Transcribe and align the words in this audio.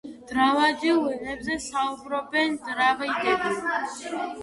დრავიდულ 0.29 1.03
ენებზე 1.17 1.59
საუბრობენ 1.67 2.59
დრავიდები. 2.67 3.57